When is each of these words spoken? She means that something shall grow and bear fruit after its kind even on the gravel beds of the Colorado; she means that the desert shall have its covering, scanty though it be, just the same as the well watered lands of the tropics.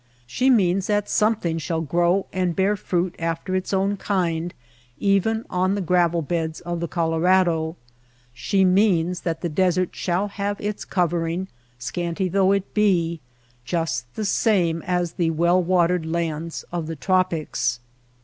She 0.25 0.49
means 0.49 0.87
that 0.87 1.07
something 1.07 1.59
shall 1.59 1.81
grow 1.81 2.25
and 2.33 2.55
bear 2.55 2.75
fruit 2.75 3.13
after 3.19 3.55
its 3.55 3.71
kind 3.99 4.51
even 4.97 5.45
on 5.47 5.75
the 5.75 5.79
gravel 5.81 6.23
beds 6.23 6.59
of 6.61 6.79
the 6.79 6.87
Colorado; 6.87 7.75
she 8.33 8.65
means 8.65 9.21
that 9.21 9.41
the 9.41 9.47
desert 9.47 9.89
shall 9.91 10.27
have 10.27 10.59
its 10.59 10.85
covering, 10.85 11.49
scanty 11.77 12.29
though 12.29 12.51
it 12.51 12.73
be, 12.73 13.19
just 13.63 14.11
the 14.15 14.25
same 14.25 14.81
as 14.87 15.11
the 15.11 15.29
well 15.29 15.61
watered 15.61 16.07
lands 16.07 16.65
of 16.71 16.87
the 16.87 16.95
tropics. 16.95 17.79